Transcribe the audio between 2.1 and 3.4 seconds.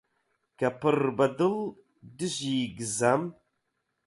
دژی گزەم؟!